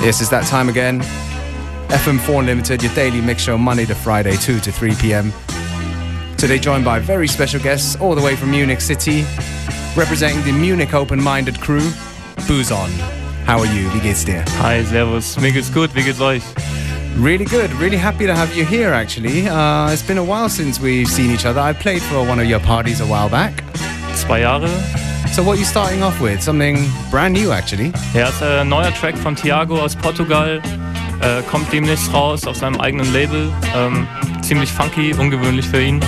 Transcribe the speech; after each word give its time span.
Yes, 0.00 0.20
it's 0.20 0.30
that 0.30 0.46
time 0.46 0.68
again. 0.68 1.00
FM4 1.88 2.38
Unlimited, 2.40 2.82
your 2.84 2.94
daily 2.94 3.20
mix 3.20 3.42
show, 3.42 3.58
Monday 3.58 3.84
to 3.86 3.94
Friday, 3.96 4.36
2 4.36 4.60
to 4.60 4.70
3 4.70 4.94
p.m. 4.94 5.32
Today, 6.36 6.58
joined 6.58 6.84
by 6.84 7.00
very 7.00 7.26
special 7.26 7.60
guests 7.60 7.96
all 7.96 8.14
the 8.14 8.22
way 8.22 8.36
from 8.36 8.52
Munich 8.52 8.80
City, 8.80 9.24
representing 9.96 10.44
the 10.44 10.52
Munich 10.52 10.94
Open 10.94 11.20
Minded 11.20 11.60
crew, 11.60 11.90
Boozon. 12.46 12.88
How 13.44 13.58
are 13.58 13.66
you? 13.66 13.88
Wie 13.90 14.00
geht's 14.00 14.24
dir? 14.24 14.44
Hi, 14.60 14.84
Servus. 14.84 15.36
Mir 15.40 15.50
geht's 15.50 15.68
gut. 15.70 15.92
Wie 15.94 16.02
geht's 16.04 16.20
euch? 16.20 16.44
Really 17.16 17.44
good. 17.44 17.72
Really 17.72 17.96
happy 17.96 18.26
to 18.26 18.34
have 18.34 18.54
you 18.54 18.64
here, 18.64 18.92
actually. 18.92 19.48
Uh, 19.48 19.90
it's 19.90 20.02
been 20.02 20.18
a 20.18 20.24
while 20.24 20.48
since 20.48 20.78
we've 20.78 21.08
seen 21.08 21.32
each 21.32 21.44
other. 21.44 21.60
I 21.60 21.72
played 21.72 22.02
for 22.02 22.24
one 22.24 22.38
of 22.38 22.46
your 22.46 22.60
parties 22.60 23.00
a 23.00 23.06
while 23.06 23.28
back. 23.28 23.64
Zwei 24.14 24.42
Jahre. 24.42 24.97
So, 25.32 25.44
what 25.44 25.56
are 25.56 25.60
you 25.60 25.64
starting 25.64 26.02
off 26.02 26.20
with? 26.20 26.42
Something 26.42 26.78
brand 27.10 27.34
new, 27.34 27.52
actually. 27.52 27.92
Er 28.12 28.20
ja, 28.22 28.28
ist 28.28 28.42
äh, 28.42 28.60
ein 28.60 28.68
neuer 28.68 28.92
Track 28.94 29.16
von 29.16 29.36
Thiago 29.36 29.78
aus 29.78 29.94
Portugal. 29.94 30.60
Äh, 31.20 31.42
kommt 31.50 31.72
demnächst 31.72 32.12
raus 32.12 32.46
auf 32.46 32.56
seinem 32.56 32.80
eigenen 32.80 33.12
Label. 33.12 33.52
Ähm, 33.76 34.06
ziemlich 34.42 34.70
funky, 34.70 35.14
ungewöhnlich 35.14 35.66
für 35.66 35.80
ihn. 35.80 36.00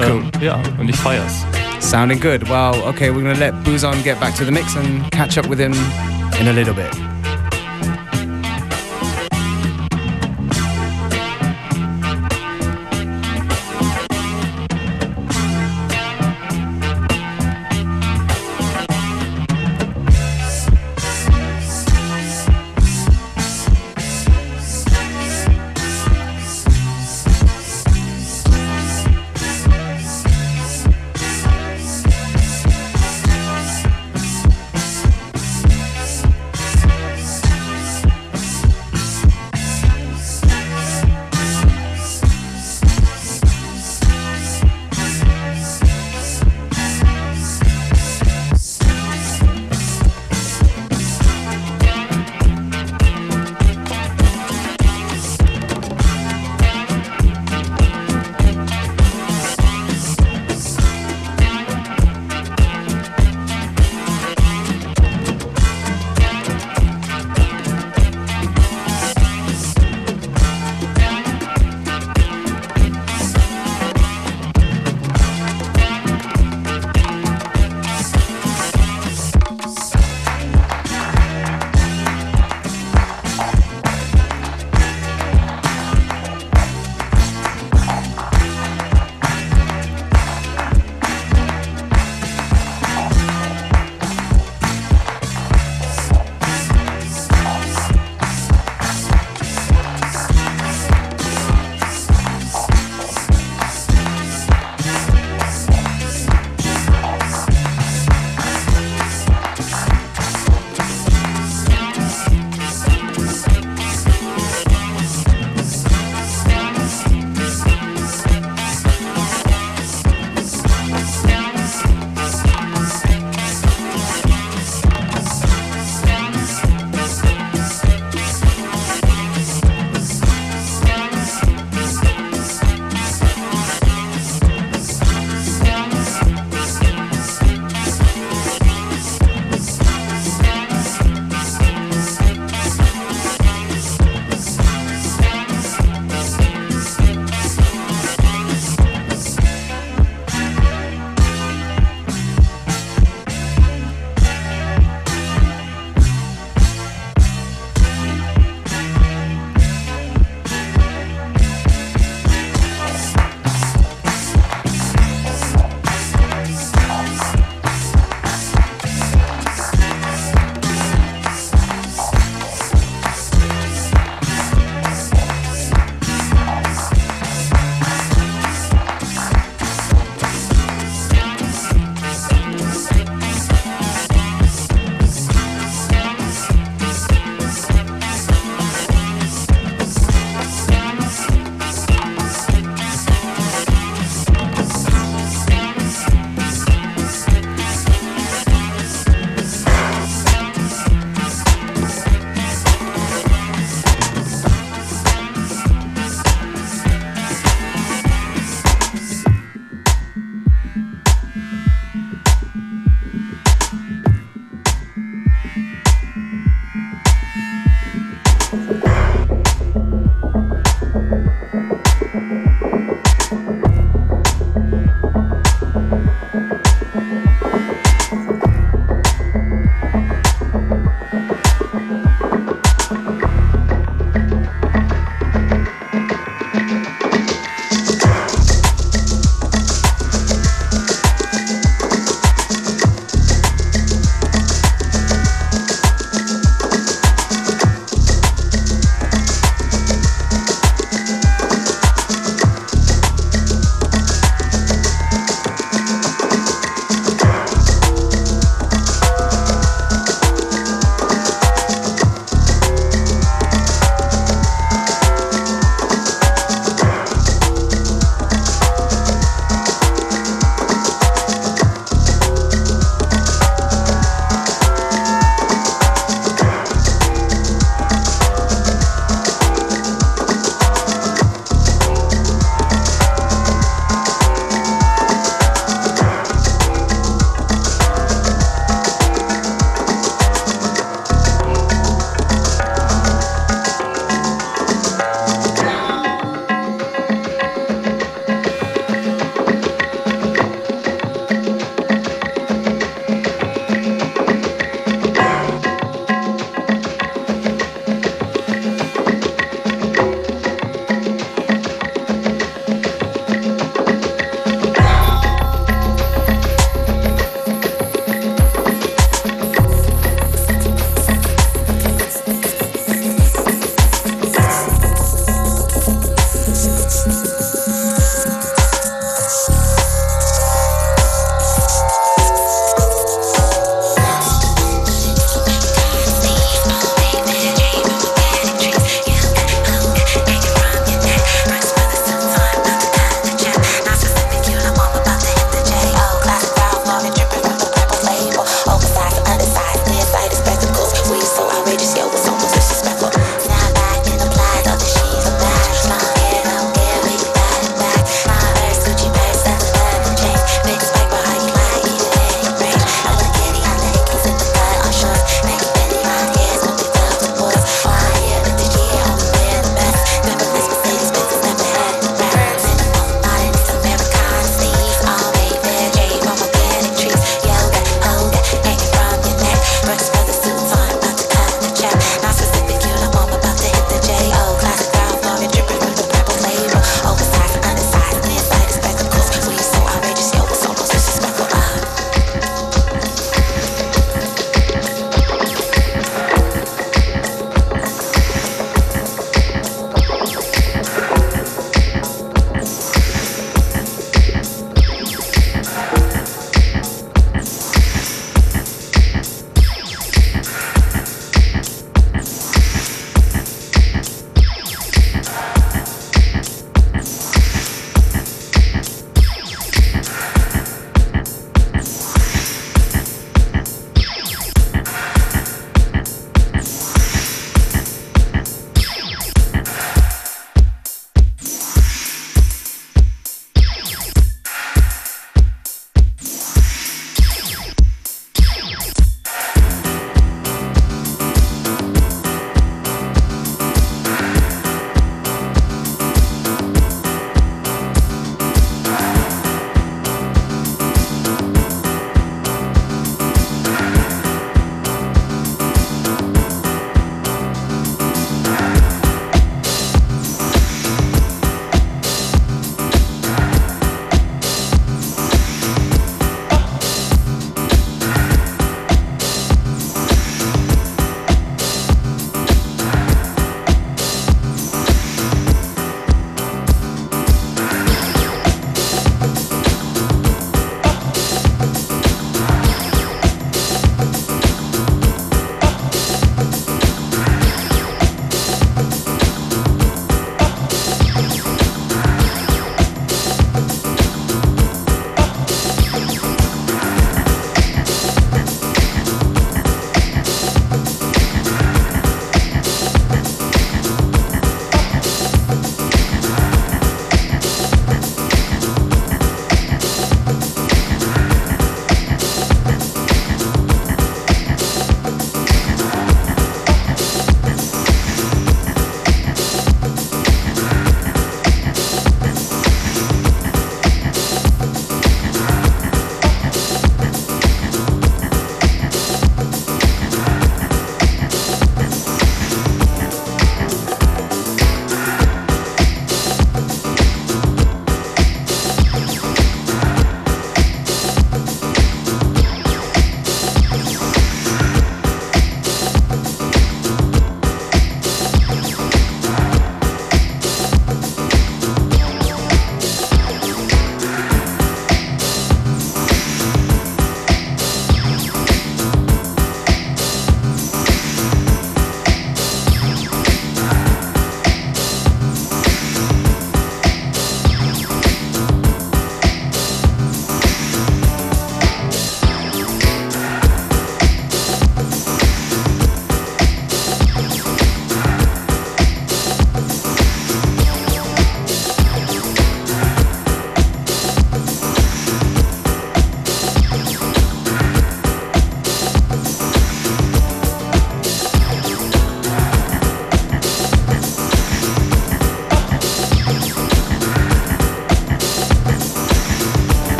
Ähm, 0.00 0.30
Cool. 0.34 0.42
Ja, 0.44 0.60
und 0.78 0.88
ich 0.88 0.96
feier's. 0.96 1.44
Sounding 1.80 2.20
good. 2.20 2.48
Well, 2.48 2.74
okay, 2.86 3.10
we're 3.10 3.22
going 3.22 3.34
to 3.34 3.40
let 3.40 3.54
Boozon 3.64 4.02
get 4.02 4.18
back 4.18 4.34
to 4.36 4.44
the 4.44 4.50
mix 4.50 4.76
and 4.76 5.08
catch 5.12 5.38
up 5.38 5.46
with 5.48 5.58
him 5.58 5.72
in 6.40 6.48
a 6.48 6.52
little 6.52 6.74
bit. 6.74 6.90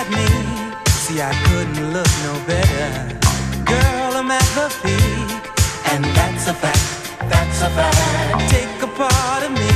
at 0.00 0.08
me. 0.10 0.28
See, 1.04 1.20
I 1.20 1.32
couldn't 1.46 1.92
look 1.92 2.12
no 2.28 2.34
better. 2.46 2.90
Girl, 3.64 4.10
I'm 4.20 4.30
at 4.30 4.50
the 4.56 4.68
peak. 4.82 5.30
And 5.92 6.04
that's 6.16 6.46
a 6.48 6.54
fact, 6.54 6.88
that's 7.32 7.60
a 7.68 7.70
fact. 7.78 8.50
Take 8.56 8.76
a 8.88 8.90
part 9.02 9.42
of 9.46 9.52
me. 9.52 9.74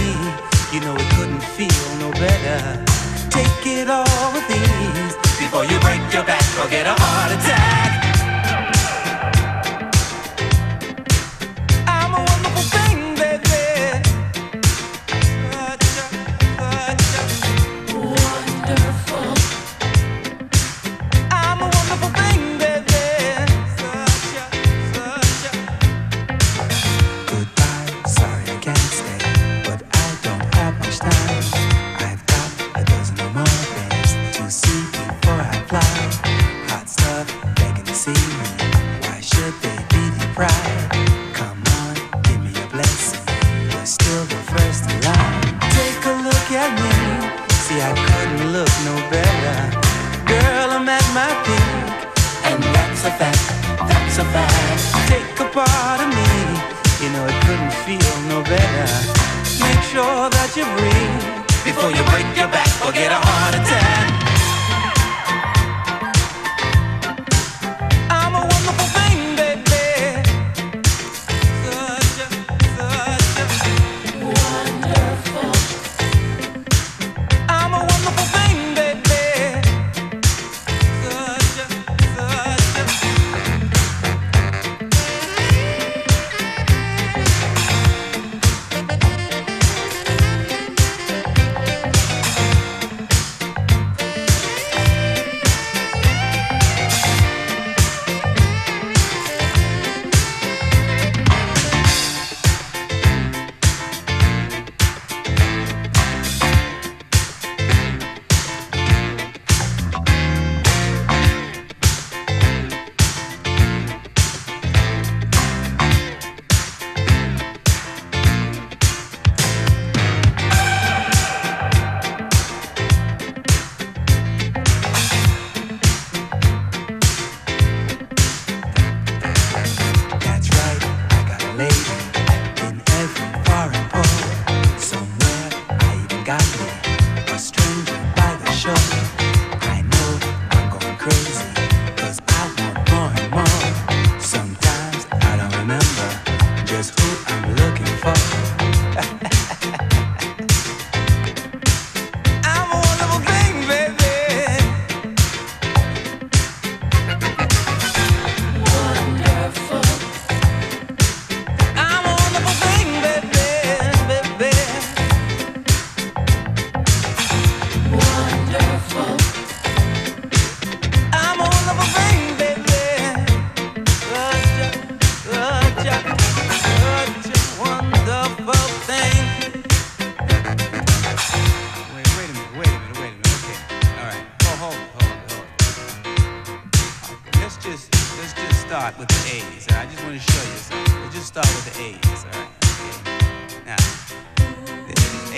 You 0.72 0.80
know 0.84 0.94
it 0.96 1.08
couldn't 1.16 1.44
feel 1.58 1.86
no 2.04 2.10
better. 2.12 2.60
Take 3.30 3.62
it 3.66 3.88
all 3.90 4.26
with 4.34 4.48
ease. 4.50 5.14
Before 5.42 5.64
you 5.70 5.78
break 5.80 6.02
your 6.14 6.24
back 6.24 6.46
or 6.60 6.68
get 6.70 6.86
a 6.86 6.94
heart. 7.02 7.23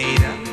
Ada. 0.06 0.45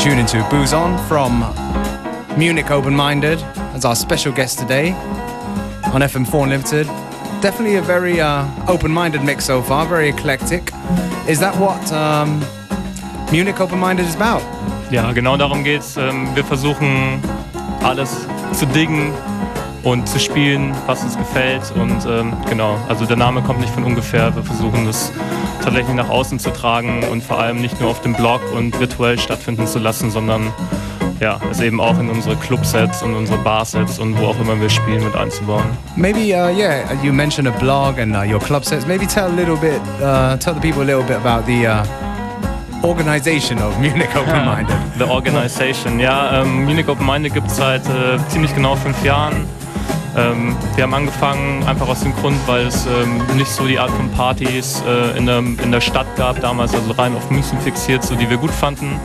Tuning 0.00 0.24
to 0.24 0.42
Booze 0.48 0.72
On 0.72 0.96
from 1.06 1.40
Munich 2.38 2.70
Open 2.70 2.96
Minded 2.96 3.38
as 3.74 3.84
our 3.84 3.94
special 3.94 4.32
guest 4.32 4.58
today 4.58 4.92
on 5.92 6.00
FM4 6.00 6.44
Unlimited. 6.44 6.86
Definitely 7.42 7.76
a 7.76 7.82
very 7.82 8.18
uh, 8.18 8.46
open 8.66 8.90
minded 8.90 9.22
mix 9.22 9.44
so 9.44 9.60
far, 9.60 9.84
very 9.84 10.08
eclectic. 10.08 10.72
Is 11.28 11.38
that 11.40 11.54
what 11.56 11.92
um, 11.92 12.40
Munich 13.30 13.60
Open 13.60 13.78
Minded 13.78 14.06
is 14.06 14.14
about? 14.14 14.40
Ja, 14.90 15.12
genau 15.12 15.36
darum 15.36 15.64
geht's. 15.64 15.98
Ähm, 15.98 16.34
wir 16.34 16.44
versuchen 16.44 17.20
alles 17.82 18.26
zu 18.54 18.64
diggen 18.64 19.12
und 19.82 20.08
zu 20.08 20.18
spielen, 20.18 20.74
was 20.86 21.02
uns 21.02 21.18
gefällt. 21.18 21.72
Und 21.76 22.06
ähm, 22.06 22.32
genau, 22.48 22.78
also 22.88 23.04
der 23.04 23.16
Name 23.16 23.42
kommt 23.42 23.60
nicht 23.60 23.74
von 23.74 23.84
ungefähr. 23.84 24.34
Wir 24.34 24.44
versuchen 24.44 24.86
das 24.86 25.12
tatsächlich 25.62 25.94
nach 25.94 26.08
außen 26.08 26.38
zu 26.38 26.50
tragen 26.50 27.04
und 27.04 27.22
vor 27.22 27.38
allem 27.38 27.60
nicht 27.60 27.80
nur 27.80 27.90
auf 27.90 28.00
dem 28.00 28.14
Blog 28.14 28.40
und 28.54 28.78
virtuell 28.78 29.18
stattfinden 29.18 29.66
zu 29.66 29.78
lassen, 29.78 30.10
sondern 30.10 30.52
ja, 31.20 31.38
es 31.50 31.60
eben 31.60 31.80
auch 31.80 31.98
in 31.98 32.08
unsere 32.08 32.34
Clubsets 32.36 33.02
und 33.02 33.14
unsere 33.14 33.38
Barsets 33.38 33.98
und 33.98 34.18
wo 34.18 34.26
auch 34.26 34.40
immer 34.40 34.58
wir 34.58 34.70
spielen 34.70 35.04
mit 35.04 35.14
einzubauen. 35.14 35.64
Maybe, 35.94 36.34
uh, 36.34 36.48
yeah, 36.48 36.90
you 37.02 37.12
mentioned 37.12 37.46
a 37.46 37.58
blog 37.58 37.98
and 37.98 38.16
uh, 38.16 38.20
your 38.20 38.40
club 38.40 38.64
sets. 38.64 38.86
Maybe 38.86 39.06
tell 39.06 39.26
a 39.26 39.36
little 39.36 39.56
bit, 39.56 39.80
uh, 40.00 40.36
tell 40.38 40.54
the 40.54 40.60
people 40.60 40.82
a 40.82 40.86
little 40.86 41.02
bit 41.02 41.18
about 41.18 41.44
the 41.46 41.66
uh, 41.66 41.84
organization 42.82 43.58
of 43.58 43.78
Munich 43.78 44.08
Open 44.16 44.46
Minded. 44.46 44.76
The 44.98 45.04
Organization, 45.04 46.00
ja, 46.00 46.40
ähm, 46.40 46.64
Munich 46.64 46.88
Open 46.88 47.04
Minded 47.06 47.34
gibt 47.34 47.48
es 47.48 47.56
seit 47.56 47.86
äh, 47.86 48.18
ziemlich 48.28 48.54
genau 48.54 48.74
fünf 48.76 49.02
Jahren. 49.04 49.46
Ähm, 50.16 50.56
wir 50.74 50.84
haben 50.84 50.94
angefangen 50.94 51.64
einfach 51.66 51.88
aus 51.88 52.00
dem 52.00 52.14
Grund, 52.16 52.36
weil 52.46 52.66
es 52.66 52.86
ähm, 52.86 53.36
nicht 53.36 53.50
so 53.50 53.66
die 53.66 53.78
Art 53.78 53.90
von 53.90 54.10
Partys 54.10 54.82
äh, 54.86 55.16
in, 55.16 55.26
der, 55.26 55.38
in 55.38 55.70
der 55.70 55.80
Stadt 55.80 56.06
gab 56.16 56.40
damals, 56.40 56.74
also 56.74 56.92
rein 56.92 57.14
auf 57.14 57.30
München 57.30 57.60
fixiert, 57.60 58.02
so 58.02 58.14
die 58.14 58.28
wir 58.28 58.36
gut 58.36 58.50
fanden. 58.50 58.98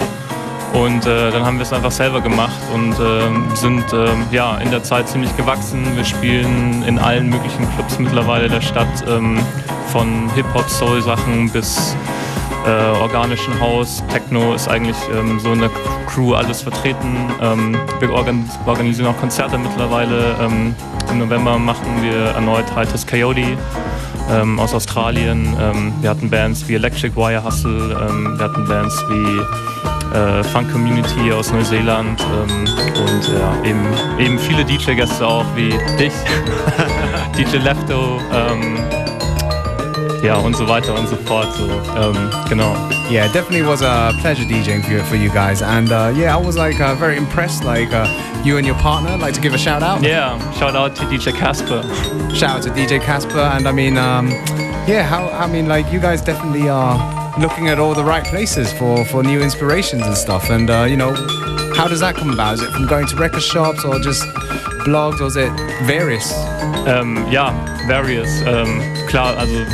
Und 0.73 1.05
äh, 1.05 1.31
dann 1.31 1.45
haben 1.45 1.57
wir 1.57 1.63
es 1.63 1.71
einfach 1.71 1.91
selber 1.91 2.19
gemacht 2.19 2.59
und 2.73 2.93
äh, 2.93 3.55
sind 3.55 3.93
äh, 3.93 4.07
ja, 4.31 4.57
in 4.57 4.71
der 4.71 4.83
Zeit 4.83 5.07
ziemlich 5.07 5.35
gewachsen. 5.37 5.95
Wir 5.95 6.03
spielen 6.03 6.83
in 6.83 6.99
allen 6.99 7.29
möglichen 7.29 7.69
Clubs 7.75 7.97
mittlerweile 7.97 8.49
der 8.49 8.61
Stadt, 8.61 9.05
ähm, 9.07 9.39
von 9.95 10.29
Hip-Hop-Soul-Sachen 10.35 11.49
bis 11.51 11.95
äh, 12.65 12.97
organischen 12.99 13.60
Haus. 13.60 14.04
Techno 14.12 14.54
ist 14.54 14.67
eigentlich 14.67 14.97
ähm, 15.13 15.39
so 15.39 15.54
in 15.54 15.60
der 15.60 15.69
Crew 16.08 16.34
alles 16.34 16.62
vertreten. 16.62 17.30
Ähm, 17.41 17.78
wir 17.99 18.12
organ 18.12 18.49
organisieren 18.65 19.08
auch 19.08 19.17
Konzerte 19.17 19.58
mittlerweile. 19.58 20.36
Ähm, 20.41 20.75
Im 21.12 21.19
November 21.19 21.60
machen 21.60 22.01
wir 22.01 22.32
erneut 22.36 22.65
Highest 22.75 23.08
Coyote. 23.08 23.58
Ähm, 24.30 24.60
aus 24.60 24.73
Australien. 24.73 25.56
Ähm, 25.60 25.93
wir 26.01 26.10
hatten 26.10 26.32
Bands 26.32 26.67
wie 26.67 26.73
Electric 26.75 27.15
Wire 27.15 27.43
Hustle, 27.43 27.95
ähm, 28.10 28.38
wir 28.39 28.45
hatten 28.45 28.67
Bands 28.67 29.04
wie 29.08 30.17
äh, 30.17 30.43
Funk 30.45 30.71
Community 30.71 31.32
aus 31.32 31.51
Neuseeland 31.51 32.19
und 32.23 33.28
ja, 33.28 33.69
eben, 33.69 33.86
eben 34.17 34.39
viele 34.39 34.65
DJ-Gäste 34.65 35.28
auch 35.28 35.45
wie 35.56 35.69
dich, 35.99 36.13
DJ 37.38 37.58
Lefto, 37.58 38.19
ja 40.25 40.38
und 40.38 40.55
so 40.55 40.67
weiter 40.67 40.93
und 40.97 41.07
so 41.07 41.15
fort. 41.15 41.53
So, 41.53 41.65
ähm, 41.95 42.29
genau. 42.49 42.75
Yeah, 43.09 43.27
definitely 43.31 43.63
was 43.63 43.81
a 43.81 44.11
pleasure 44.21 44.45
DJing 44.45 44.83
for 44.83 44.91
you, 44.91 45.03
for 45.03 45.15
you 45.15 45.29
guys, 45.29 45.61
and 45.61 45.91
uh, 45.91 46.11
yeah, 46.15 46.35
I 46.35 46.38
was 46.38 46.57
like 46.57 46.81
uh, 46.81 46.95
very 46.95 47.17
impressed. 47.17 47.63
Like 47.63 47.93
uh, 47.93 48.07
you 48.43 48.57
and 48.57 48.65
your 48.65 48.77
partner, 48.77 49.17
like 49.17 49.33
to 49.35 49.41
give 49.41 49.53
a 49.53 49.57
shout 49.57 49.83
out. 49.83 50.01
Yeah, 50.01 50.39
shout 50.53 50.75
out 50.75 50.95
to 50.95 51.03
DJ 51.03 51.33
Casper. 51.33 51.83
Shout 52.33 52.57
out 52.57 52.63
to 52.63 52.69
DJ 52.71 52.99
Casper, 52.99 53.39
and 53.39 53.67
I 53.67 53.71
mean, 53.71 53.97
um, 53.97 54.29
yeah, 54.88 55.03
how 55.03 55.29
I 55.29 55.47
mean, 55.47 55.67
like 55.67 55.91
you 55.93 55.99
guys 55.99 56.21
definitely 56.21 56.67
are 56.67 57.24
looking 57.38 57.67
at 57.67 57.80
all 57.80 57.93
the 57.93 58.04
right 58.04 58.24
places 58.24 58.71
for 58.74 59.06
for 59.06 59.24
new 59.24 59.41
inspirations 59.41 60.04
and 60.04 60.15
stuff. 60.15 60.50
And 60.50 60.69
uh, 60.69 60.84
you 60.84 60.98
know, 60.98 61.13
how 61.76 61.88
does 61.88 62.00
that 62.00 62.15
come 62.15 62.30
about? 62.30 62.56
Is 62.56 62.62
it 62.62 62.71
from 62.71 62.88
going 62.88 63.08
to 63.08 63.15
record 63.15 63.43
shops 63.43 63.84
or 63.84 64.00
just 64.00 64.24
blogs, 64.86 65.19
or 65.19 65.28
is 65.28 65.36
it 65.36 65.52
various? 65.84 66.32
Ähm, 66.88 67.26
various. 67.88 68.41
Ähm, 68.41 68.82
klar, 69.08 69.38
also 69.38 69.65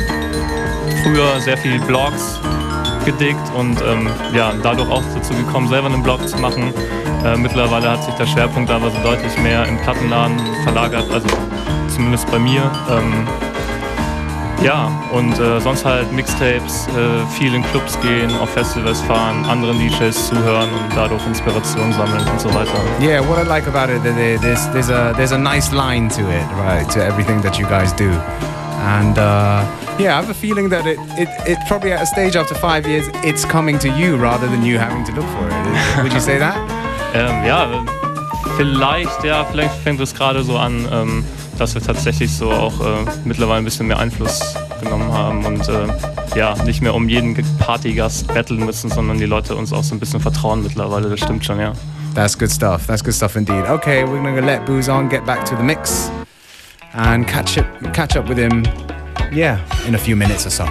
früher 1.02 1.40
sehr 1.40 1.56
viel 1.56 1.78
Blogs 1.80 2.38
gedickt 3.04 3.52
und 3.56 3.80
ähm, 3.82 4.08
ja, 4.34 4.52
dadurch 4.62 4.88
auch 4.88 5.02
dazu 5.14 5.34
gekommen, 5.34 5.68
selber 5.68 5.86
einen 5.88 6.02
Blog 6.02 6.26
zu 6.28 6.36
machen. 6.38 6.72
Äh, 7.24 7.36
mittlerweile 7.36 7.90
hat 7.90 8.04
sich 8.04 8.14
der 8.14 8.26
Schwerpunkt 8.26 8.70
aber 8.70 8.90
so 8.90 8.98
deutlich 9.02 9.36
mehr 9.38 9.66
im 9.66 9.76
Plattenladen 9.78 10.38
verlagert, 10.64 11.10
also 11.10 11.28
zumindest 11.88 12.30
bei 12.30 12.38
mir. 12.38 12.70
Ähm, 12.90 13.26
ja, 14.62 14.90
und 15.12 15.38
äh, 15.38 15.60
sonst 15.60 15.84
halt 15.84 16.10
Mixtapes, 16.12 16.86
äh, 16.88 17.26
viel 17.38 17.54
in 17.54 17.62
Clubs 17.70 17.98
gehen, 18.00 18.30
auf 18.38 18.50
Festivals 18.50 19.00
fahren, 19.02 19.44
anderen 19.44 19.78
DJs 19.78 20.28
zuhören 20.28 20.68
und 20.70 20.96
dadurch 20.96 21.24
Inspiration 21.26 21.92
sammeln 21.92 22.26
und 22.28 22.40
so 22.40 22.48
weiter. 22.54 22.72
Yeah, 23.00 23.20
what 23.28 23.38
I 23.38 23.48
like 23.48 23.66
about 23.66 23.92
it, 23.92 24.02
there's 24.02 24.70
there's 24.72 24.90
a 24.90 25.12
there's 25.14 25.32
a 25.32 25.38
nice 25.38 25.72
line 25.72 26.08
to 26.10 26.22
it, 26.22 26.46
right? 26.66 26.88
To 26.90 27.00
everything 27.00 27.42
that 27.42 27.58
you 27.58 27.66
guys 27.66 27.92
do, 27.94 28.10
and 28.98 29.18
uh, 29.18 29.64
yeah, 29.98 30.14
I 30.14 30.22
have 30.22 30.30
a 30.30 30.34
feeling 30.34 30.70
that 30.70 30.86
it, 30.86 30.98
it 31.16 31.28
it 31.46 31.58
probably 31.66 31.92
at 31.92 32.02
a 32.02 32.06
stage 32.06 32.36
after 32.36 32.54
five 32.54 32.86
years, 32.86 33.08
it's 33.24 33.44
coming 33.44 33.78
to 33.80 33.88
you 33.88 34.16
rather 34.16 34.48
than 34.48 34.62
you 34.64 34.78
having 34.78 35.04
to 35.04 35.12
look 35.12 35.26
for 35.26 35.46
it. 35.48 36.02
Would 36.02 36.12
you 36.12 36.20
say 36.20 36.38
that? 36.38 36.56
Ähm, 37.14 37.44
ja, 37.44 37.68
vielleicht, 38.56 39.22
ja, 39.22 39.44
vielleicht 39.44 39.74
fängt 39.84 40.00
es 40.00 40.14
gerade 40.14 40.42
so 40.42 40.56
an, 40.56 40.88
ähm, 40.90 41.24
dass 41.58 41.74
wir 41.74 41.82
tatsächlich 41.82 42.32
so 42.32 42.50
auch 42.50 42.80
äh, 42.80 43.04
mittlerweile 43.24 43.58
ein 43.58 43.64
bisschen 43.64 43.86
mehr 43.86 43.98
Einfluss 43.98 44.54
genommen 44.82 45.12
haben 45.12 45.44
und 45.44 45.68
äh, 45.68 45.86
ja, 46.36 46.54
nicht 46.64 46.82
mehr 46.82 46.94
um 46.94 47.08
jeden 47.08 47.34
Partygast 47.58 48.32
betteln 48.32 48.64
müssen, 48.64 48.90
sondern 48.90 49.18
die 49.18 49.26
Leute 49.26 49.54
uns 49.54 49.72
auch 49.72 49.84
so 49.84 49.94
ein 49.94 50.00
bisschen 50.00 50.20
vertrauen 50.20 50.62
mittlerweile, 50.62 51.08
das 51.08 51.20
stimmt 51.20 51.44
schon, 51.44 51.60
ja. 51.60 51.72
That's 52.14 52.38
good 52.38 52.50
stuff. 52.50 52.86
That's 52.86 53.02
good 53.02 53.14
stuff 53.14 53.36
indeed. 53.36 53.68
Okay, 53.68 54.04
we're 54.04 54.22
gonna 54.22 54.40
let 54.40 54.66
Booze 54.66 54.90
on 54.90 55.08
get 55.08 55.24
back 55.24 55.44
to 55.46 55.56
the 55.56 55.62
mix 55.62 56.10
and 56.92 57.26
catch 57.26 57.56
up 57.58 57.66
catch 57.94 58.16
up 58.16 58.28
with 58.28 58.36
him. 58.36 58.64
Yeah, 59.32 59.58
in 59.86 59.94
a 59.94 59.98
few 59.98 60.14
minutes 60.14 60.46
or 60.46 60.50
so. 60.50 60.66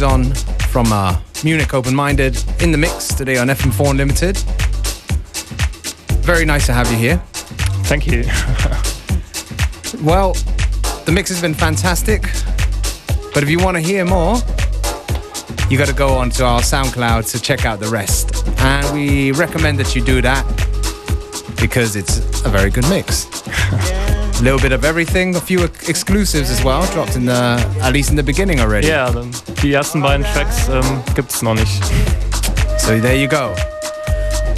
Booze 0.00 0.02
on 0.02 0.34
from 0.70 0.92
uh, 0.92 1.20
Munich 1.44 1.74
Open 1.74 1.94
Minded 1.94 2.42
in 2.62 2.72
the 2.72 2.78
mix 2.78 3.08
today 3.08 3.36
on 3.36 3.48
FM4 3.48 3.90
Unlimited. 3.90 4.36
Very 6.24 6.46
nice 6.46 6.64
to 6.66 6.72
have 6.72 6.90
you 6.90 6.96
here. 6.96 7.18
Thank 7.84 8.06
you. 8.06 8.24
Well, 10.04 10.32
the 11.04 11.12
mix 11.12 11.28
has 11.28 11.42
been 11.42 11.52
fantastic, 11.52 12.22
but 13.34 13.42
if 13.42 13.50
you 13.50 13.58
want 13.58 13.76
to 13.76 13.82
hear 13.82 14.06
more, 14.06 14.36
you 15.68 15.76
got 15.76 15.88
to 15.88 15.92
go 15.92 16.14
onto 16.14 16.42
our 16.42 16.60
SoundCloud 16.60 17.30
to 17.32 17.40
check 17.42 17.66
out 17.66 17.80
the 17.80 17.88
rest. 17.88 18.46
And 18.60 18.94
we 18.94 19.32
recommend 19.32 19.78
that 19.80 19.94
you 19.94 20.02
do 20.02 20.22
that 20.22 20.46
because 21.60 21.96
it's 21.96 22.18
a 22.46 22.48
very 22.48 22.70
good 22.70 22.88
mix. 22.88 23.29
A 24.40 24.42
little 24.42 24.58
bit 24.58 24.72
of 24.72 24.86
everything, 24.86 25.36
a 25.36 25.40
few 25.40 25.62
exclusives 25.62 26.50
as 26.50 26.64
well, 26.64 26.86
dropped 26.94 27.14
in 27.14 27.26
the 27.26 27.60
at 27.82 27.92
least 27.92 28.08
in 28.08 28.16
the 28.16 28.22
beginning 28.22 28.58
already. 28.58 28.88
Dann 28.88 29.30
die 29.62 29.74
ersten 29.74 30.00
beiden 30.00 30.24
Tracks 30.32 30.66
ähm, 30.70 31.02
gibt's 31.14 31.42
noch 31.42 31.54
nicht. 31.54 31.84
So 32.78 32.98
there 32.98 33.16
you 33.16 33.28
go. 33.28 33.54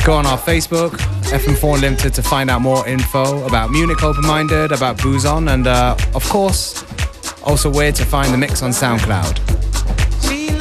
Go 0.04 0.12
on 0.12 0.24
our 0.24 0.38
Facebook, 0.38 0.92
FM4 1.32 1.74
Unlimited 1.74 2.14
to 2.14 2.22
find 2.22 2.48
out 2.48 2.60
more 2.60 2.86
info 2.86 3.44
about 3.44 3.72
Munich 3.72 4.04
Open 4.04 4.24
Minded, 4.24 4.70
about 4.70 4.98
Boozon, 4.98 5.48
and 5.48 5.66
uh, 5.66 5.96
of 6.14 6.28
course, 6.28 6.84
also 7.42 7.68
where 7.68 7.90
to 7.90 8.04
find 8.04 8.32
the 8.32 8.38
mix 8.38 8.62
on 8.62 8.70
SoundCloud. 8.70 9.40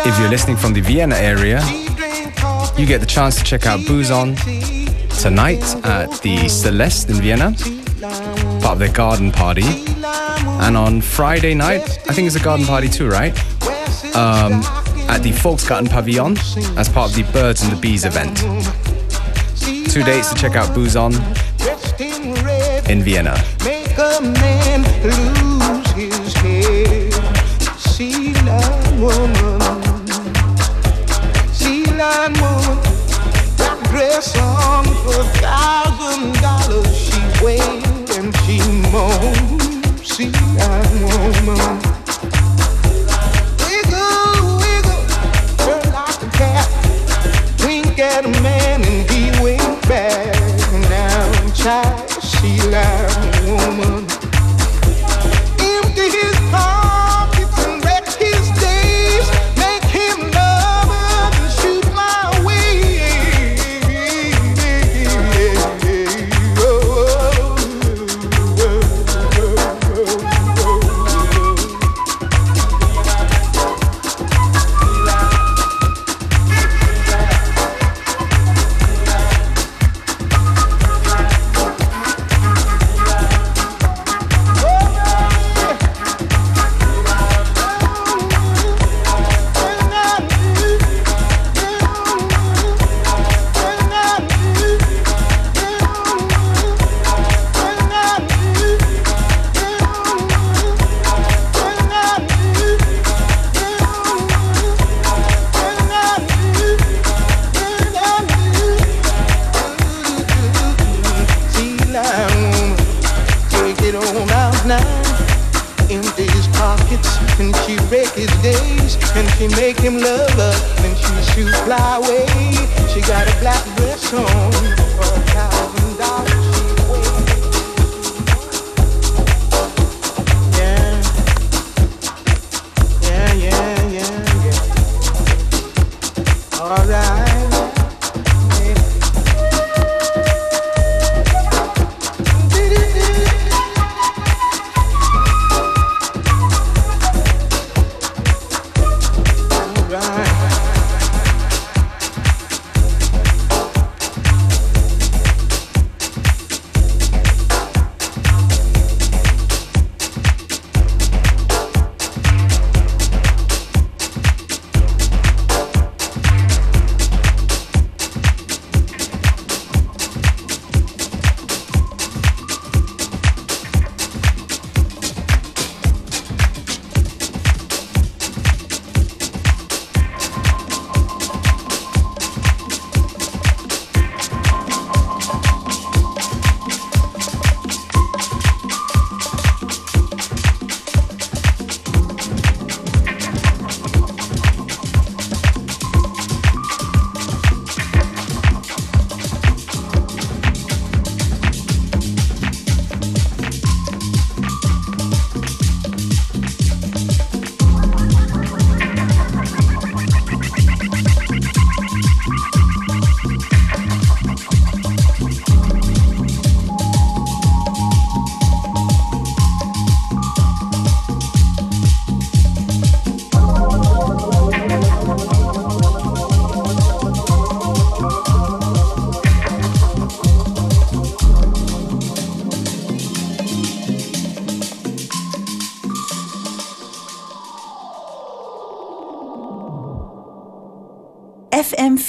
If 0.03 0.19
you're 0.19 0.29
listening 0.29 0.57
from 0.57 0.73
the 0.73 0.81
Vienna 0.81 1.15
area, 1.15 1.61
you 2.75 2.87
get 2.87 3.01
the 3.01 3.07
chance 3.07 3.35
to 3.37 3.43
check 3.43 3.67
out 3.67 3.81
Boozon 3.81 4.35
tonight 5.21 5.63
at 5.85 6.09
the 6.23 6.49
Celeste 6.49 7.11
in 7.11 7.21
Vienna, 7.21 7.53
their 8.79 8.91
garden 8.91 9.31
party. 9.31 9.63
And 10.61 10.77
on 10.77 11.01
Friday 11.01 11.53
night, 11.53 11.81
I 12.09 12.13
think 12.13 12.27
it's 12.27 12.35
a 12.35 12.43
garden 12.43 12.65
party 12.65 12.87
too, 12.87 13.07
right? 13.07 13.37
Um, 14.15 14.61
at 15.09 15.21
the 15.23 15.31
Volksgarten 15.31 15.89
Pavilion 15.89 16.37
as 16.77 16.87
part 16.89 17.09
of 17.09 17.15
the 17.15 17.23
Birds 17.31 17.63
and 17.63 17.71
the 17.71 17.79
Bees 17.79 18.05
event. 18.05 18.37
Two 19.91 20.03
dates 20.03 20.33
to 20.33 20.35
check 20.35 20.55
out 20.55 20.73
Booze 20.73 20.95
On 20.95 21.13
in 22.89 23.03
Vienna. 23.03 23.35
Dress 33.91 34.37
on 34.37 34.85
for 34.85 35.19
a 35.19 35.23
thousand 35.41 36.33
dollars. 36.41 36.95
She 36.95 37.19
and 37.19 37.80
she 38.91 38.97
moaned. 38.97 40.05
Sea 40.05 40.31
lion 40.57 41.45
woman. 41.45 41.90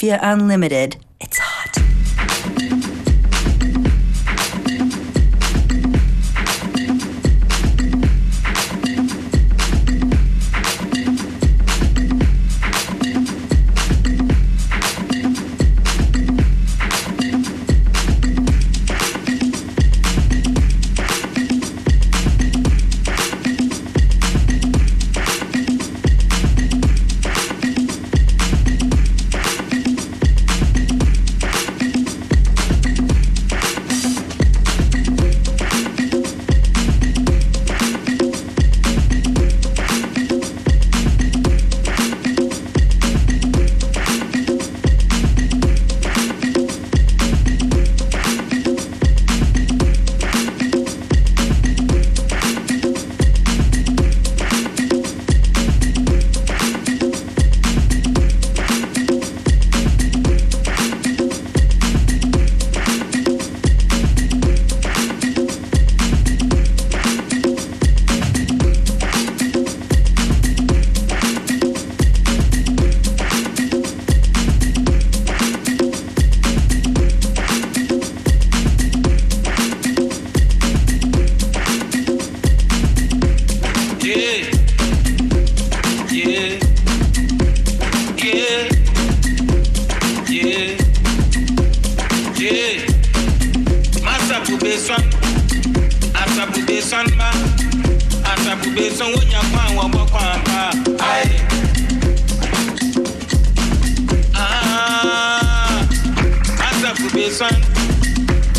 FM4 0.03 0.19
Unlimited. 0.21 0.97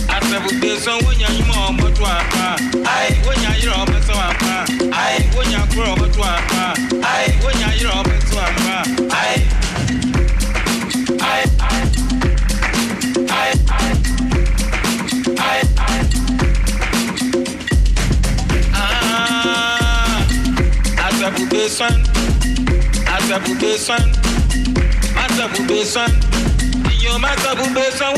Asabu 0.08 0.50
beson 0.60 1.04
wonya 1.06 1.28
nyuma 1.38 1.54
to 1.94 2.04
apa 2.06 2.56
son. 27.18 27.20
Iyo 27.20 27.20
Masabube 27.20 27.92
son 27.92 28.14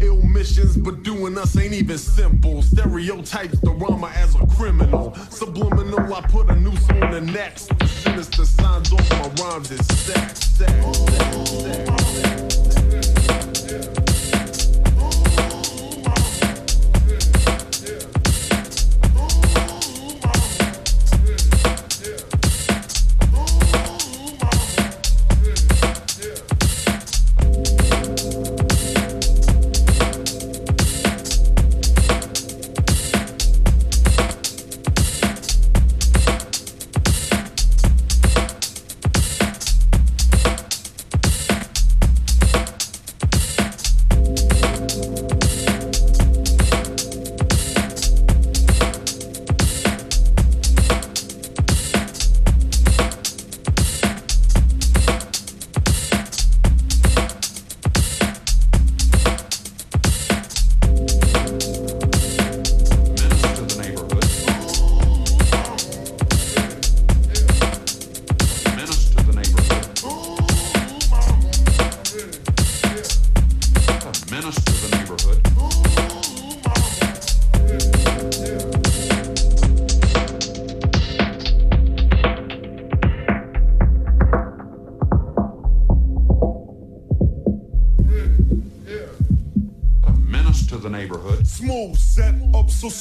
Ill 0.00 0.22
missions, 0.22 0.76
but 0.76 1.02
doing 1.02 1.36
us 1.36 1.56
ain't 1.56 1.74
even 1.74 1.98
simple. 1.98 2.62
Stereotypes, 2.62 3.58
the 3.60 3.70
rama 3.70 3.97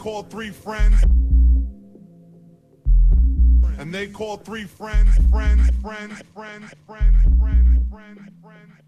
called 0.00 0.30
three 0.30 0.48
friends. 0.50 1.02
And 3.78 3.92
they 3.92 4.06
called 4.06 4.46
three 4.46 4.64
friends, 4.64 5.14
friends, 5.30 5.70
friends, 5.82 6.22
friends, 6.34 6.72
friends, 6.86 7.16
friends, 7.38 7.78
friends, 7.90 8.20
friends. 8.42 8.79